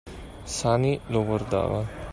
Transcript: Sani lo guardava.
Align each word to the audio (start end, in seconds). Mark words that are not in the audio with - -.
Sani 0.55 0.99
lo 1.09 1.23
guardava. 1.23 1.85